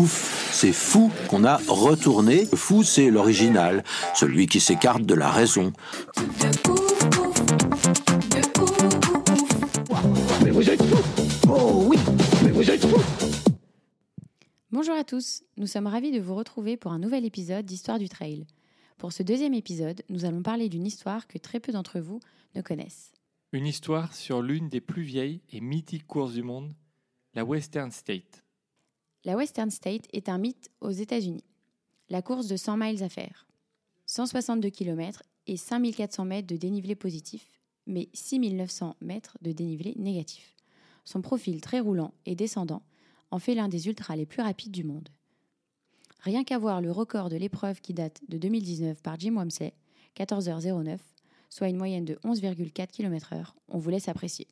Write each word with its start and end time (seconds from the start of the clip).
Ouf, 0.00 0.50
c'est 0.50 0.72
fou 0.72 1.12
qu'on 1.28 1.44
a 1.44 1.58
retourné. 1.68 2.46
Le 2.50 2.56
fou, 2.56 2.82
c'est 2.82 3.10
l'original, 3.10 3.84
celui 4.14 4.46
qui 4.46 4.58
s'écarte 4.58 5.02
de 5.02 5.12
la 5.12 5.30
raison. 5.30 5.74
Mais 10.42 10.52
vous 10.52 10.70
êtes 10.70 10.82
fous 10.82 11.50
Oh 11.50 11.84
oui 11.84 11.98
Mais 12.42 12.50
vous 12.50 12.70
êtes 12.70 12.80
fous 12.86 13.02
Bonjour 14.72 14.94
à 14.94 15.04
tous, 15.04 15.42
nous 15.58 15.66
sommes 15.66 15.86
ravis 15.86 16.12
de 16.12 16.20
vous 16.20 16.34
retrouver 16.34 16.78
pour 16.78 16.92
un 16.92 16.98
nouvel 16.98 17.26
épisode 17.26 17.66
d'Histoire 17.66 17.98
du 17.98 18.08
Trail. 18.08 18.46
Pour 18.96 19.12
ce 19.12 19.22
deuxième 19.22 19.52
épisode, 19.52 20.00
nous 20.08 20.24
allons 20.24 20.42
parler 20.42 20.70
d'une 20.70 20.86
histoire 20.86 21.26
que 21.26 21.36
très 21.36 21.60
peu 21.60 21.72
d'entre 21.72 22.00
vous 22.00 22.20
ne 22.54 22.62
connaissent. 22.62 23.12
Une 23.52 23.66
histoire 23.66 24.14
sur 24.14 24.40
l'une 24.40 24.70
des 24.70 24.80
plus 24.80 25.02
vieilles 25.02 25.42
et 25.50 25.60
mythiques 25.60 26.06
courses 26.06 26.32
du 26.32 26.42
monde, 26.42 26.72
la 27.34 27.44
Western 27.44 27.90
State. 27.90 28.42
La 29.24 29.36
Western 29.36 29.70
State 29.70 30.06
est 30.14 30.30
un 30.30 30.38
mythe 30.38 30.70
aux 30.80 30.90
États-Unis. 30.90 31.44
La 32.08 32.22
course 32.22 32.46
de 32.46 32.56
100 32.56 32.78
miles 32.78 33.02
à 33.02 33.10
faire. 33.10 33.46
162 34.06 34.70
km 34.70 35.22
et 35.46 35.58
5400 35.58 36.24
mètres 36.24 36.46
de 36.46 36.56
dénivelé 36.56 36.94
positif, 36.94 37.60
mais 37.86 38.08
6900 38.14 38.96
mètres 39.02 39.36
de 39.42 39.52
dénivelé 39.52 39.94
négatif. 39.96 40.56
Son 41.04 41.20
profil 41.20 41.60
très 41.60 41.80
roulant 41.80 42.14
et 42.24 42.34
descendant 42.34 42.82
en 43.30 43.38
fait 43.38 43.54
l'un 43.54 43.68
des 43.68 43.88
ultras 43.88 44.16
les 44.16 44.24
plus 44.24 44.40
rapides 44.40 44.72
du 44.72 44.84
monde. 44.84 45.10
Rien 46.20 46.42
qu'à 46.42 46.58
voir 46.58 46.80
le 46.80 46.90
record 46.90 47.28
de 47.28 47.36
l'épreuve 47.36 47.82
qui 47.82 47.92
date 47.92 48.22
de 48.28 48.38
2019 48.38 49.02
par 49.02 49.20
Jim 49.20 49.36
Wamsley, 49.36 49.74
14h09, 50.16 50.98
soit 51.50 51.68
une 51.68 51.76
moyenne 51.76 52.06
de 52.06 52.14
11,4 52.24 52.86
km/h, 52.88 53.52
on 53.68 53.78
vous 53.78 53.90
laisse 53.90 54.08
apprécier. 54.08 54.48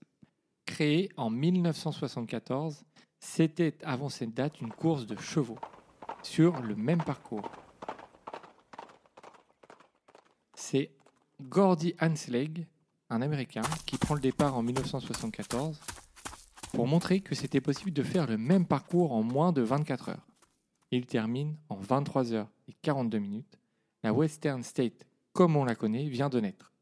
Créée 0.66 1.08
en 1.16 1.30
1974, 1.30 2.84
c'était 3.20 3.77
avant 3.83 4.08
cette 4.08 4.34
date 4.34 4.61
une 4.61 4.72
course 4.72 5.06
de 5.06 5.16
chevaux 5.16 5.58
sur 6.22 6.61
le 6.61 6.77
même 6.77 7.02
parcours. 7.02 7.50
C'est 10.55 10.92
Gordy 11.41 11.94
Hansleg, 12.00 12.66
un 13.10 13.22
Américain, 13.22 13.62
qui 13.86 13.97
prend 13.97 14.14
le 14.14 14.20
départ 14.20 14.56
en 14.56 14.62
1974 14.62 15.80
pour 16.72 16.86
montrer 16.86 17.20
que 17.20 17.34
c'était 17.34 17.60
possible 17.60 17.92
de 17.92 18.02
faire 18.02 18.27
le 18.27 18.36
même 18.36 18.66
parcours 18.66 19.12
en 19.12 19.22
moins 19.22 19.53
de 19.53 19.62
24 19.62 20.10
heures. 20.10 20.27
Il 20.91 21.06
termine 21.06 21.56
en 21.69 21.77
23 21.77 22.32
heures 22.32 22.50
et 22.66 22.72
42 22.82 23.19
minutes. 23.19 23.58
La 24.03 24.12
Western 24.12 24.62
State, 24.62 25.06
comme 25.32 25.56
on 25.56 25.64
la 25.64 25.75
connaît, 25.75 26.08
vient 26.08 26.28
de 26.28 26.41
naître. 26.41 26.72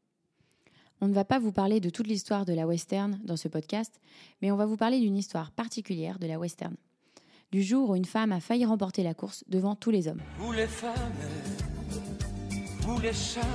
On 0.99 1.07
ne 1.07 1.13
va 1.13 1.25
pas 1.25 1.37
vous 1.37 1.51
parler 1.51 1.79
de 1.79 1.89
toute 1.89 2.07
l'histoire 2.07 2.45
de 2.45 2.53
la 2.53 2.65
western 2.65 3.19
dans 3.23 3.37
ce 3.37 3.47
podcast, 3.47 3.99
mais 4.41 4.51
on 4.51 4.55
va 4.55 4.65
vous 4.65 4.77
parler 4.77 4.99
d'une 4.99 5.15
histoire 5.15 5.51
particulière 5.51 6.17
de 6.17 6.25
la 6.25 6.39
western. 6.39 6.75
Du 7.51 7.61
jour 7.61 7.91
où 7.91 7.95
une 7.95 8.05
femme 8.05 8.31
a 8.31 8.39
failli 8.39 8.65
remporter 8.65 9.03
la 9.03 9.13
course 9.13 9.43
devant 9.47 9.75
tous 9.75 9.91
les 9.91 10.07
hommes. 10.07 10.21
Vous 10.39 10.51
les 10.51 10.67
femmes, 10.67 11.13
vous 12.81 12.99
les 12.99 13.13
charmes, 13.13 13.47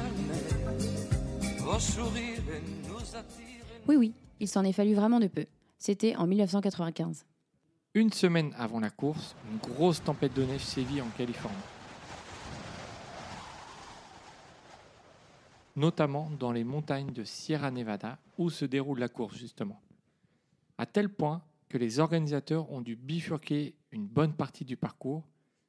vos 1.58 1.78
sourires 1.80 2.42
nous 2.88 3.16
attirent. 3.16 3.66
Oui, 3.88 3.96
oui, 3.96 4.12
il 4.38 4.48
s'en 4.48 4.62
est 4.62 4.72
fallu 4.72 4.94
vraiment 4.94 5.18
de 5.20 5.26
peu. 5.26 5.46
C'était 5.78 6.14
en 6.14 6.28
1995. 6.28 7.24
Une 7.94 8.12
semaine 8.12 8.54
avant 8.56 8.78
la 8.78 8.90
course, 8.90 9.34
une 9.50 9.58
grosse 9.58 10.02
tempête 10.02 10.32
de 10.34 10.44
neige 10.44 10.64
sévit 10.64 11.00
en 11.00 11.08
Californie. 11.18 11.56
Notamment 15.76 16.30
dans 16.38 16.52
les 16.52 16.64
montagnes 16.64 17.12
de 17.12 17.24
Sierra 17.24 17.70
Nevada 17.70 18.18
où 18.38 18.50
se 18.50 18.64
déroule 18.64 18.98
la 18.98 19.08
course 19.08 19.36
justement. 19.36 19.80
À 20.78 20.86
tel 20.86 21.08
point 21.08 21.42
que 21.68 21.78
les 21.78 21.98
organisateurs 21.98 22.70
ont 22.70 22.80
dû 22.80 22.96
bifurquer 22.96 23.74
une 23.90 24.06
bonne 24.06 24.34
partie 24.34 24.64
du 24.64 24.76
parcours 24.76 25.24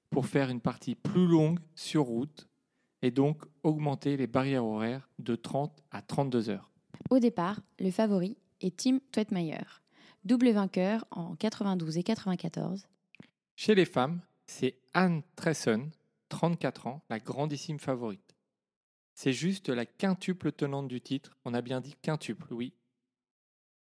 pour 0.10 0.26
faire 0.26 0.50
une 0.50 0.60
partie 0.60 0.96
plus 0.96 1.28
longue 1.28 1.60
sur 1.76 2.04
route 2.04 2.48
et 3.02 3.12
donc 3.12 3.44
augmenter 3.64 4.18
les 4.18 4.28
barrières 4.28 4.66
horaires 4.66 5.10
de 5.20 5.36
30 5.36 5.84
à 5.92 6.02
32 6.02 6.50
heures. 6.50 6.72
Au 7.10 7.20
départ, 7.20 7.62
le 7.80 7.92
favori 7.92 8.38
est 8.62 8.78
Tim 8.78 9.00
Tweetmeyer, 9.12 9.82
double 10.26 10.52
vainqueur 10.52 11.06
en 11.12 11.36
92 11.36 11.98
et 11.98 12.04
94. 12.04 12.88
Chez 13.56 13.76
les 13.76 13.86
femmes, 13.86 14.22
c'est 14.46 14.76
Anne 14.94 15.22
Tresson, 15.36 15.90
34 16.30 16.88
ans, 16.88 17.02
la 17.10 17.20
grandissime 17.20 17.80
favorite. 17.80 18.33
C'est 19.14 19.34
juste 19.34 19.70
la 19.70 19.86
quintuple 19.86 20.52
tenante 20.52 20.88
du 20.88 21.02
titre, 21.02 21.38
on 21.46 21.54
a 21.54 21.62
bien 21.62 21.82
dit 21.82 21.96
quintuple, 22.02 22.54
oui. 22.54 22.74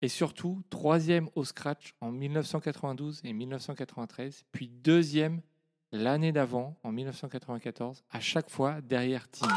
Et 0.02 0.08
surtout, 0.08 0.64
troisième 0.70 1.30
au 1.36 1.44
scratch 1.44 1.94
en 2.02 2.12
1992 2.12 3.22
et 3.24 3.34
1993, 3.34 4.44
puis 4.52 4.68
deuxième 4.68 5.42
l'année 5.92 6.32
d'avant, 6.32 6.78
en 6.84 6.92
1994, 6.92 8.04
à 8.10 8.20
chaque 8.20 8.50
fois 8.50 8.82
derrière 8.82 9.30
Tim. 9.30 9.48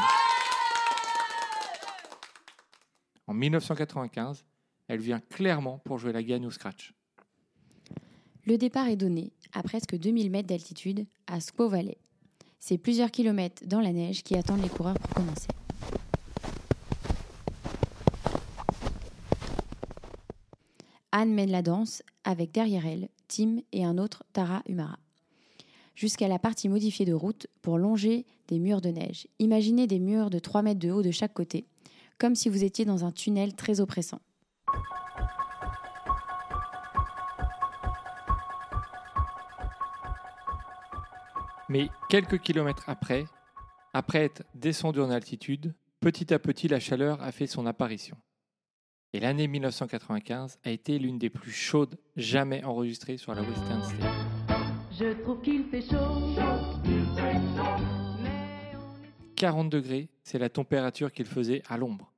En 3.27 3.33
1995, 3.33 4.45
elle 4.87 4.99
vient 4.99 5.19
clairement 5.19 5.79
pour 5.79 5.97
jouer 5.97 6.13
la 6.13 6.21
gagne 6.21 6.45
au 6.45 6.51
scratch. 6.51 6.93
Le 8.45 8.57
départ 8.57 8.87
est 8.87 8.95
donné 8.95 9.33
à 9.53 9.63
presque 9.63 9.97
2000 9.97 10.29
mètres 10.29 10.47
d'altitude 10.47 11.07
à 11.25 11.39
Squaw. 11.39 11.71
C'est 12.59 12.77
plusieurs 12.77 13.09
kilomètres 13.09 13.63
dans 13.65 13.81
la 13.81 13.91
neige 13.91 14.21
qui 14.21 14.35
attendent 14.35 14.61
les 14.61 14.69
coureurs 14.69 14.99
pour 14.99 15.09
commencer. 15.15 15.47
Anne 21.17 21.33
mène 21.33 21.49
la 21.49 21.61
danse 21.61 22.03
avec 22.25 22.51
derrière 22.51 22.85
elle 22.85 23.07
Tim 23.29 23.61
et 23.71 23.85
un 23.85 23.97
autre 23.97 24.25
Tara 24.33 24.61
Umara. 24.67 24.99
Jusqu'à 25.95 26.27
la 26.27 26.39
partie 26.39 26.67
modifiée 26.67 27.05
de 27.05 27.13
route 27.13 27.47
pour 27.61 27.77
longer 27.77 28.25
des 28.49 28.59
murs 28.59 28.81
de 28.81 28.89
neige. 28.89 29.25
Imaginez 29.39 29.87
des 29.87 29.99
murs 29.99 30.29
de 30.29 30.39
3 30.39 30.61
mètres 30.61 30.81
de 30.81 30.91
haut 30.91 31.01
de 31.01 31.11
chaque 31.11 31.33
côté, 31.33 31.67
comme 32.17 32.35
si 32.35 32.49
vous 32.49 32.65
étiez 32.65 32.83
dans 32.83 33.05
un 33.05 33.13
tunnel 33.13 33.55
très 33.55 33.79
oppressant. 33.79 34.19
Mais 41.69 41.87
quelques 42.09 42.39
kilomètres 42.39 42.83
après, 42.87 43.23
après 43.93 44.25
être 44.25 44.43
descendu 44.53 44.99
en 44.99 45.11
altitude, 45.11 45.75
petit 46.01 46.33
à 46.33 46.39
petit 46.39 46.67
la 46.67 46.81
chaleur 46.81 47.23
a 47.23 47.31
fait 47.31 47.47
son 47.47 47.65
apparition. 47.65 48.17
Et 49.15 49.21
l'année 49.21 49.47
1995 49.47 50.59
a 50.65 50.71
été 50.71 50.99
l'une 50.99 51.17
des 51.17 51.29
plus 51.29 51.53
chaudes 51.53 51.97
jamais 52.17 52.65
enregistrées 52.65 53.15
sur 53.15 53.33
la 53.33 53.43
Western 53.43 53.81
State. 53.81 54.11
Je 54.91 55.13
trouve 55.21 55.41
qu'il 55.41 55.63
fait 55.69 55.81
chaud. 55.81 56.35
40 59.37 59.69
degrés, 59.69 60.09
c'est 60.21 60.37
la 60.37 60.49
température 60.49 61.13
qu'il 61.13 61.27
faisait 61.27 61.63
à 61.69 61.77
l'ombre. 61.77 62.11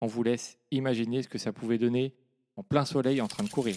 On 0.00 0.06
vous 0.06 0.22
laisse 0.22 0.56
imaginer 0.70 1.22
ce 1.22 1.28
que 1.28 1.36
ça 1.36 1.52
pouvait 1.52 1.76
donner 1.76 2.14
en 2.56 2.62
plein 2.62 2.86
soleil 2.86 3.20
en 3.20 3.28
train 3.28 3.44
de 3.44 3.50
courir. 3.50 3.76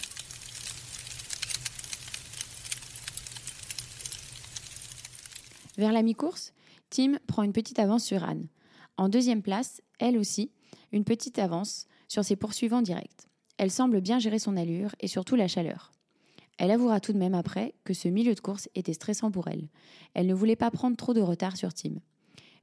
Vers 5.76 5.92
la 5.92 6.02
mi-course, 6.02 6.54
Tim 6.88 7.18
prend 7.26 7.42
une 7.42 7.52
petite 7.52 7.78
avance 7.78 8.06
sur 8.06 8.24
Anne. 8.24 8.48
En 8.96 9.10
deuxième 9.10 9.42
place, 9.42 9.82
elle 9.98 10.16
aussi, 10.16 10.52
une 10.90 11.04
petite 11.04 11.38
avance 11.38 11.86
sur 12.08 12.24
ses 12.24 12.36
poursuivants 12.36 12.82
directs. 12.82 13.28
Elle 13.58 13.70
semble 13.70 14.00
bien 14.00 14.18
gérer 14.18 14.38
son 14.38 14.56
allure 14.56 14.94
et 15.00 15.08
surtout 15.08 15.36
la 15.36 15.48
chaleur. 15.48 15.92
Elle 16.58 16.70
avouera 16.70 17.00
tout 17.00 17.12
de 17.12 17.18
même 17.18 17.34
après 17.34 17.74
que 17.84 17.94
ce 17.94 18.08
milieu 18.08 18.34
de 18.34 18.40
course 18.40 18.68
était 18.74 18.94
stressant 18.94 19.30
pour 19.30 19.48
elle. 19.48 19.68
Elle 20.14 20.26
ne 20.26 20.34
voulait 20.34 20.56
pas 20.56 20.70
prendre 20.70 20.96
trop 20.96 21.12
de 21.12 21.20
retard 21.20 21.56
sur 21.56 21.74
Tim. 21.74 21.94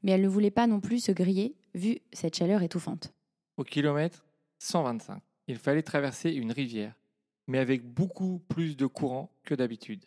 Mais 0.01 0.12
elle 0.12 0.22
ne 0.22 0.28
voulait 0.28 0.51
pas 0.51 0.68
non 0.68 0.80
plus 0.80 1.00
se 1.00 1.12
griller 1.12 1.56
vu 1.75 2.00
cette 2.12 2.36
chaleur 2.36 2.62
étouffante. 2.62 3.13
Au 3.57 3.63
kilomètre 3.63 4.25
125, 4.60 5.22
il 5.48 5.57
fallait 5.57 5.84
traverser 5.84 6.31
une 6.31 6.51
rivière, 6.51 6.95
mais 7.48 7.60
avec 7.60 7.86
beaucoup 7.86 8.40
plus 8.48 8.75
de 8.75 8.86
courant 8.86 9.31
que 9.44 9.54
d'habitude. 9.54 10.06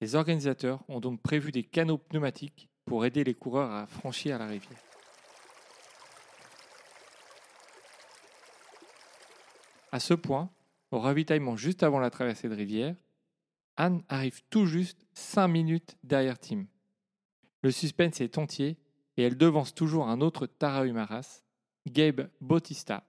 Les 0.00 0.14
organisateurs 0.14 0.84
ont 0.88 1.00
donc 1.00 1.20
prévu 1.22 1.50
des 1.50 1.64
canaux 1.64 1.98
pneumatiques 1.98 2.68
pour 2.84 3.04
aider 3.04 3.24
les 3.24 3.34
coureurs 3.34 3.72
à 3.72 3.86
franchir 3.86 4.38
la 4.38 4.46
rivière. 4.46 4.78
À 9.96 9.98
ce 9.98 10.12
point, 10.12 10.50
au 10.90 10.98
ravitaillement 10.98 11.56
juste 11.56 11.82
avant 11.82 11.98
la 11.98 12.10
traversée 12.10 12.50
de 12.50 12.54
rivière, 12.54 12.94
Anne 13.78 14.02
arrive 14.10 14.42
tout 14.50 14.66
juste 14.66 15.06
5 15.14 15.48
minutes 15.48 15.96
derrière 16.04 16.38
Tim. 16.38 16.66
Le 17.62 17.70
suspense 17.70 18.20
est 18.20 18.36
entier 18.36 18.76
et 19.16 19.22
elle 19.22 19.38
devance 19.38 19.74
toujours 19.74 20.08
un 20.08 20.20
autre 20.20 20.46
Tarahumaras, 20.46 21.44
Gabe 21.86 22.28
Bautista. 22.42 23.08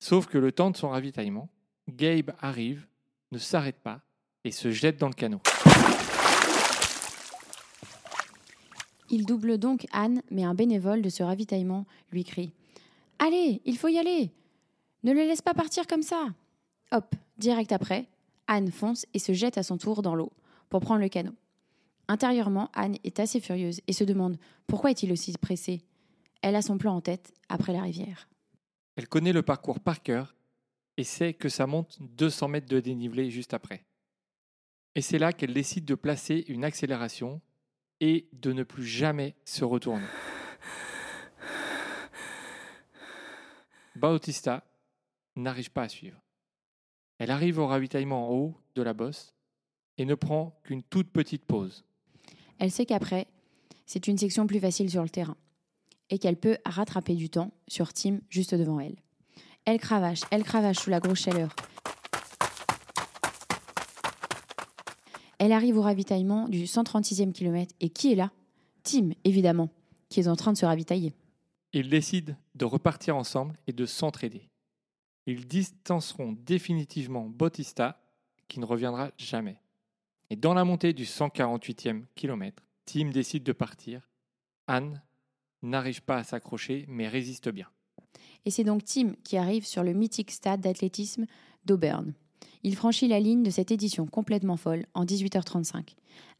Sauf 0.00 0.28
que 0.28 0.38
le 0.38 0.50
temps 0.50 0.70
de 0.70 0.78
son 0.78 0.88
ravitaillement, 0.88 1.50
Gabe 1.90 2.30
arrive, 2.40 2.86
ne 3.30 3.36
s'arrête 3.36 3.82
pas 3.82 4.00
et 4.44 4.50
se 4.50 4.70
jette 4.70 4.96
dans 4.96 5.08
le 5.08 5.12
canot. 5.12 5.42
Il 9.10 9.26
double 9.26 9.58
donc 9.58 9.86
Anne, 9.92 10.22
mais 10.30 10.44
un 10.44 10.54
bénévole 10.54 11.02
de 11.02 11.10
ce 11.10 11.22
ravitaillement 11.22 11.84
lui 12.12 12.24
crie 12.24 12.54
Allez, 13.18 13.60
il 13.66 13.76
faut 13.76 13.88
y 13.88 13.98
aller 13.98 14.32
Ne 15.04 15.12
le 15.12 15.20
laisse 15.20 15.42
pas 15.42 15.54
partir 15.54 15.86
comme 15.86 16.02
ça 16.02 16.26
Hop, 16.90 17.14
direct 17.36 17.72
après, 17.72 18.06
Anne 18.46 18.72
fonce 18.72 19.06
et 19.14 19.18
se 19.18 19.32
jette 19.32 19.58
à 19.58 19.62
son 19.62 19.78
tour 19.78 20.02
dans 20.02 20.14
l'eau 20.14 20.32
pour 20.68 20.80
prendre 20.80 21.00
le 21.00 21.08
canot. 21.08 21.34
Intérieurement, 22.08 22.70
Anne 22.74 22.96
est 23.04 23.20
assez 23.20 23.40
furieuse 23.40 23.80
et 23.86 23.92
se 23.92 24.04
demande 24.04 24.38
pourquoi 24.66 24.90
est-il 24.90 25.12
aussi 25.12 25.32
pressé. 25.38 25.82
Elle 26.40 26.56
a 26.56 26.62
son 26.62 26.78
plan 26.78 26.96
en 26.96 27.00
tête 27.00 27.32
après 27.48 27.72
la 27.72 27.82
rivière. 27.82 28.28
Elle 28.96 29.08
connaît 29.08 29.32
le 29.32 29.42
parcours 29.42 29.80
par 29.80 30.02
cœur 30.02 30.34
et 30.96 31.04
sait 31.04 31.34
que 31.34 31.48
ça 31.48 31.66
monte 31.66 31.98
200 32.00 32.48
mètres 32.48 32.68
de 32.68 32.80
dénivelé 32.80 33.30
juste 33.30 33.54
après. 33.54 33.84
Et 34.94 35.02
c'est 35.02 35.18
là 35.18 35.32
qu'elle 35.32 35.54
décide 35.54 35.84
de 35.84 35.94
placer 35.94 36.44
une 36.48 36.64
accélération 36.64 37.40
et 38.00 38.28
de 38.32 38.52
ne 38.52 38.62
plus 38.62 38.86
jamais 38.86 39.36
se 39.44 39.64
retourner. 39.64 40.06
Bautista 43.94 44.64
n'arrive 45.42 45.70
pas 45.70 45.82
à 45.82 45.88
suivre. 45.88 46.20
Elle 47.18 47.30
arrive 47.30 47.58
au 47.58 47.66
ravitaillement 47.66 48.28
en 48.28 48.34
haut 48.34 48.54
de 48.74 48.82
la 48.82 48.94
bosse 48.94 49.34
et 49.96 50.04
ne 50.04 50.14
prend 50.14 50.58
qu'une 50.62 50.82
toute 50.82 51.10
petite 51.10 51.44
pause. 51.44 51.84
Elle 52.58 52.70
sait 52.70 52.86
qu'après, 52.86 53.26
c'est 53.86 54.06
une 54.06 54.18
section 54.18 54.46
plus 54.46 54.60
facile 54.60 54.90
sur 54.90 55.02
le 55.02 55.08
terrain 55.08 55.36
et 56.10 56.18
qu'elle 56.18 56.36
peut 56.36 56.58
rattraper 56.64 57.14
du 57.14 57.28
temps 57.28 57.52
sur 57.66 57.92
Tim 57.92 58.20
juste 58.28 58.54
devant 58.54 58.80
elle. 58.80 58.96
Elle 59.64 59.78
cravache, 59.78 60.22
elle 60.30 60.44
cravache 60.44 60.78
sous 60.78 60.90
la 60.90 61.00
grosse 61.00 61.20
chaleur. 61.20 61.54
Elle 65.38 65.52
arrive 65.52 65.76
au 65.78 65.82
ravitaillement 65.82 66.48
du 66.48 66.64
136e 66.64 67.32
kilomètre 67.32 67.74
et 67.80 67.90
qui 67.90 68.12
est 68.12 68.16
là? 68.16 68.32
Tim, 68.82 69.10
évidemment, 69.24 69.68
qui 70.08 70.20
est 70.20 70.28
en 70.28 70.36
train 70.36 70.52
de 70.52 70.58
se 70.58 70.66
ravitailler. 70.66 71.14
Ils 71.72 71.90
décident 71.90 72.34
de 72.54 72.64
repartir 72.64 73.16
ensemble 73.16 73.54
et 73.66 73.72
de 73.72 73.86
s'entraider. 73.86 74.48
Ils 75.28 75.46
distanceront 75.46 76.34
définitivement 76.46 77.26
Bautista, 77.26 78.00
qui 78.48 78.60
ne 78.60 78.64
reviendra 78.64 79.10
jamais. 79.18 79.60
Et 80.30 80.36
dans 80.36 80.54
la 80.54 80.64
montée 80.64 80.94
du 80.94 81.04
148e 81.04 82.04
kilomètre, 82.14 82.62
Tim 82.86 83.10
décide 83.10 83.42
de 83.42 83.52
partir. 83.52 84.08
Anne 84.68 85.02
n'arrive 85.60 86.02
pas 86.02 86.16
à 86.16 86.24
s'accrocher, 86.24 86.86
mais 86.88 87.08
résiste 87.08 87.50
bien. 87.50 87.68
Et 88.46 88.50
c'est 88.50 88.64
donc 88.64 88.86
Tim 88.86 89.16
qui 89.22 89.36
arrive 89.36 89.66
sur 89.66 89.84
le 89.84 89.92
mythique 89.92 90.30
stade 90.30 90.62
d'athlétisme 90.62 91.26
d'Auburn. 91.66 92.14
Il 92.62 92.74
franchit 92.74 93.06
la 93.06 93.20
ligne 93.20 93.42
de 93.42 93.50
cette 93.50 93.70
édition 93.70 94.06
complètement 94.06 94.56
folle 94.56 94.86
en 94.94 95.04
18h35. 95.04 95.94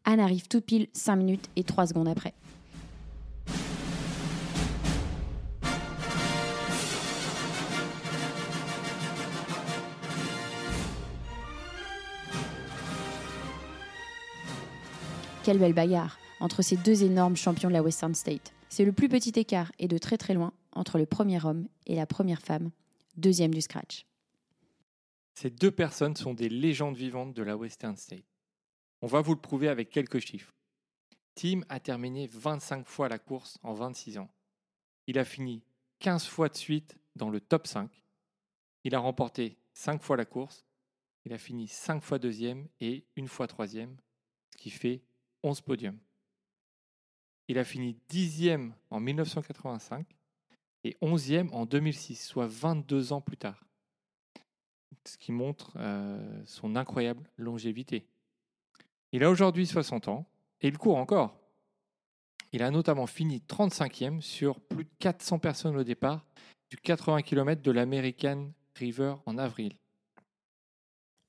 Anne 0.06 0.20
arrive 0.20 0.49
tout 0.49 0.62
pile 0.62 0.88
5 0.94 1.17
minutes 1.17 1.50
et 1.56 1.62
3 1.62 1.88
secondes 1.88 2.08
après. 2.08 2.32
Quelle 15.49 15.61
belle 15.61 15.73
bagarre 15.73 16.19
entre 16.41 16.61
ces 16.61 16.77
deux 16.77 17.05
énormes 17.05 17.35
champions 17.35 17.71
de 17.71 17.73
la 17.73 17.83
Western 17.83 18.15
State. 18.15 18.53
C'est 18.69 18.85
le 18.85 18.93
plus 18.93 19.09
petit 19.09 19.33
écart 19.41 19.73
et 19.79 19.89
de 19.89 19.97
très 19.97 20.19
très 20.19 20.35
loin 20.35 20.53
entre 20.73 20.99
le 20.99 21.06
premier 21.06 21.43
homme 21.43 21.69
et 21.87 21.95
la 21.95 22.05
première 22.05 22.43
femme, 22.43 22.71
deuxième 23.17 23.55
du 23.55 23.62
scratch. 23.62 24.05
Ces 25.33 25.49
deux 25.49 25.71
personnes 25.71 26.17
sont 26.17 26.35
des 26.35 26.50
légendes 26.50 26.99
vivantes 26.99 27.33
de 27.33 27.43
la 27.43 27.56
Western 27.56 27.97
State. 27.97 28.27
On 29.00 29.06
va 29.06 29.23
vous 29.23 29.33
le 29.33 29.41
prouver 29.41 29.69
avec 29.69 29.89
quelques 29.89 30.19
chiffres. 30.19 30.53
Tim 31.35 31.62
a 31.71 31.81
terminé 31.81 32.27
25 32.31 32.87
fois 32.87 33.09
la 33.09 33.19
course 33.19 33.56
en 33.62 33.73
26 33.73 34.19
ans. 34.19 34.29
Il 35.06 35.19
a 35.19 35.25
fini 35.25 35.62
15 36.00 36.27
fois 36.27 36.50
de 36.50 36.59
suite 36.59 36.99
dans 37.17 37.31
le 37.31 37.41
top 37.41 37.67
5. 37.67 37.91
Il 38.85 38.95
a 38.95 38.99
remporté 38.99 39.56
5 39.73 40.03
fois 40.03 40.19
la 40.19 40.27
course. 40.27 40.67
Il 41.25 41.33
a 41.33 41.39
fini 41.39 41.69
5 41.69 42.03
fois 42.03 42.19
deuxième 42.19 42.69
et 42.81 43.06
une 43.17 43.29
fois 43.29 43.47
troisième, 43.47 43.97
ce 44.50 44.59
qui 44.59 44.69
fait 44.69 45.07
11 45.43 45.61
podiums. 45.61 45.99
Il 47.49 47.58
a 47.58 47.64
fini 47.64 47.96
dixième 48.08 48.75
en 48.90 49.00
1985 49.00 50.06
et 50.85 50.96
onzième 51.00 51.52
en 51.52 51.67
2006, 51.67 52.17
soit 52.17 52.46
22 52.46 53.12
ans 53.12 53.20
plus 53.20 53.37
tard. 53.37 53.64
Ce 55.05 55.17
qui 55.17 55.32
montre 55.32 55.73
euh, 55.76 56.43
son 56.44 56.76
incroyable 56.76 57.29
longévité. 57.37 58.06
Il 59.12 59.25
a 59.25 59.31
aujourd'hui 59.31 59.67
60 59.67 60.08
ans 60.08 60.26
et 60.61 60.69
il 60.69 60.76
court 60.76 60.99
encore. 60.99 61.38
Il 62.52 62.62
a 62.62 62.70
notamment 62.70 63.06
fini 63.06 63.43
35e 63.49 64.20
sur 64.20 64.61
plus 64.61 64.85
de 64.85 64.90
400 64.99 65.38
personnes 65.38 65.76
au 65.76 65.85
départ 65.85 66.26
du 66.70 66.76
80 66.76 67.23
km 67.23 67.62
de 67.62 67.70
l'American 67.70 68.50
River 68.75 69.14
en 69.26 69.38
avril. 69.38 69.75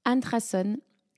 Anne 0.06 0.21
Trasson 0.21 0.77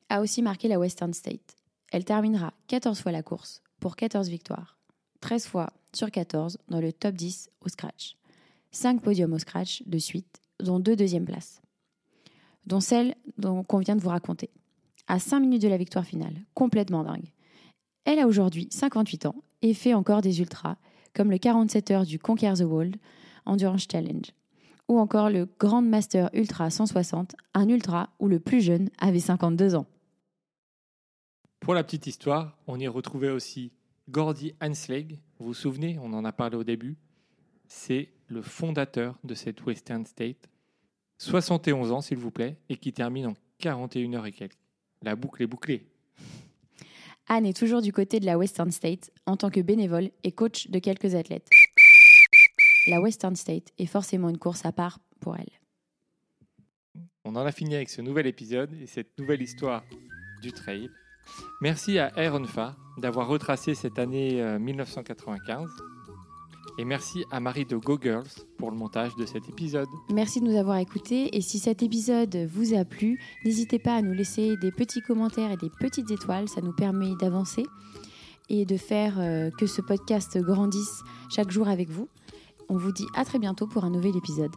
a 0.09 0.21
aussi 0.21 0.41
marqué 0.41 0.67
la 0.67 0.79
Western 0.79 1.13
State. 1.13 1.55
Elle 1.91 2.05
terminera 2.05 2.53
14 2.67 3.01
fois 3.01 3.11
la 3.11 3.21
course 3.21 3.61
pour 3.79 3.97
14 3.97 4.29
victoires, 4.29 4.77
13 5.19 5.45
fois 5.45 5.73
sur 5.93 6.09
14 6.09 6.57
dans 6.69 6.79
le 6.79 6.93
top 6.93 7.15
10 7.15 7.49
au 7.61 7.69
scratch. 7.69 8.15
5 8.71 9.01
podiums 9.01 9.33
au 9.33 9.39
scratch 9.39 9.83
de 9.85 9.97
suite, 9.97 10.41
dont 10.61 10.79
deux 10.79 10.95
deuxièmes 10.95 11.25
places, 11.25 11.61
dont 12.65 12.79
celle 12.79 13.15
qu'on 13.67 13.79
vient 13.79 13.97
de 13.97 14.01
vous 14.01 14.09
raconter. 14.09 14.49
À 15.07 15.19
5 15.19 15.41
minutes 15.41 15.61
de 15.61 15.67
la 15.67 15.75
victoire 15.75 16.05
finale, 16.05 16.35
complètement 16.53 17.03
dingue. 17.03 17.33
Elle 18.05 18.19
a 18.19 18.27
aujourd'hui 18.27 18.69
58 18.71 19.25
ans 19.25 19.35
et 19.61 19.73
fait 19.73 19.93
encore 19.93 20.21
des 20.21 20.39
ultras, 20.39 20.77
comme 21.13 21.29
le 21.29 21.37
47 21.37 21.91
heures 21.91 22.05
du 22.05 22.19
Conquer 22.19 22.53
the 22.53 22.61
World 22.61 22.95
Endurance 23.45 23.87
Challenge, 23.91 24.31
ou 24.87 24.97
encore 24.97 25.29
le 25.29 25.49
Grand 25.59 25.81
Master 25.81 26.29
Ultra 26.33 26.69
160, 26.69 27.35
un 27.53 27.67
ultra 27.67 28.09
où 28.19 28.29
le 28.29 28.39
plus 28.39 28.61
jeune 28.61 28.89
avait 28.97 29.19
52 29.19 29.75
ans. 29.75 29.87
Pour 31.61 31.75
la 31.75 31.83
petite 31.83 32.07
histoire, 32.07 32.57
on 32.65 32.79
y 32.79 32.87
retrouvait 32.87 33.29
aussi 33.29 33.71
Gordy 34.09 34.55
Hansleg. 34.59 35.19
Vous 35.37 35.45
vous 35.45 35.53
souvenez, 35.53 35.99
on 36.01 36.11
en 36.11 36.25
a 36.25 36.31
parlé 36.31 36.57
au 36.57 36.63
début. 36.63 36.97
C'est 37.67 38.09
le 38.27 38.41
fondateur 38.41 39.19
de 39.23 39.35
cette 39.35 39.63
Western 39.63 40.03
State. 40.07 40.49
71 41.19 41.91
ans, 41.91 42.01
s'il 42.01 42.17
vous 42.17 42.31
plaît, 42.31 42.57
et 42.67 42.77
qui 42.77 42.93
termine 42.93 43.27
en 43.27 43.33
41 43.59 44.13
heures 44.15 44.25
et 44.25 44.31
quelques. 44.31 44.57
La 45.03 45.15
boucle 45.15 45.43
est 45.43 45.47
bouclée. 45.47 45.85
Anne 47.27 47.45
est 47.45 47.55
toujours 47.55 47.83
du 47.83 47.93
côté 47.93 48.19
de 48.19 48.25
la 48.25 48.39
Western 48.39 48.71
State 48.71 49.11
en 49.27 49.37
tant 49.37 49.51
que 49.51 49.59
bénévole 49.61 50.09
et 50.23 50.31
coach 50.31 50.67
de 50.67 50.79
quelques 50.79 51.13
athlètes. 51.13 51.47
La 52.87 52.99
Western 53.01 53.35
State 53.35 53.71
est 53.77 53.85
forcément 53.85 54.29
une 54.29 54.39
course 54.39 54.65
à 54.65 54.71
part 54.71 54.99
pour 55.19 55.37
elle. 55.37 55.51
On 57.23 57.35
en 57.35 57.45
a 57.45 57.51
fini 57.51 57.75
avec 57.75 57.91
ce 57.91 58.01
nouvel 58.01 58.25
épisode 58.25 58.73
et 58.81 58.87
cette 58.87 59.15
nouvelle 59.19 59.43
histoire 59.43 59.83
du 60.41 60.51
trail. 60.51 60.89
Merci 61.61 61.99
à 61.99 62.11
Aaron 62.15 62.45
d'avoir 62.97 63.27
retracé 63.27 63.75
cette 63.75 63.99
année 63.99 64.41
euh, 64.41 64.59
1995. 64.59 65.69
Et 66.77 66.85
merci 66.85 67.25
à 67.31 67.39
Marie 67.39 67.65
de 67.65 67.75
Go 67.75 67.97
Girls 68.01 68.29
pour 68.57 68.71
le 68.71 68.77
montage 68.77 69.15
de 69.15 69.25
cet 69.25 69.49
épisode. 69.49 69.87
Merci 70.11 70.41
de 70.41 70.45
nous 70.45 70.57
avoir 70.57 70.77
écoutés 70.77 71.35
et 71.35 71.41
si 71.41 71.59
cet 71.59 71.83
épisode 71.83 72.35
vous 72.51 72.73
a 72.73 72.85
plu, 72.85 73.19
n'hésitez 73.45 73.79
pas 73.79 73.95
à 73.95 74.01
nous 74.01 74.13
laisser 74.13 74.55
des 74.57 74.71
petits 74.71 75.01
commentaires 75.01 75.51
et 75.51 75.57
des 75.57 75.69
petites 75.79 76.09
étoiles, 76.11 76.47
ça 76.47 76.61
nous 76.61 76.73
permet 76.73 77.13
d'avancer 77.19 77.63
et 78.49 78.65
de 78.65 78.77
faire 78.77 79.19
euh, 79.19 79.49
que 79.51 79.65
ce 79.65 79.81
podcast 79.81 80.37
grandisse 80.37 81.01
chaque 81.29 81.51
jour 81.51 81.67
avec 81.67 81.89
vous. 81.89 82.07
On 82.69 82.77
vous 82.77 82.91
dit 82.91 83.05
à 83.15 83.25
très 83.25 83.39
bientôt 83.39 83.67
pour 83.67 83.83
un 83.83 83.89
nouvel 83.89 84.15
épisode. 84.15 84.51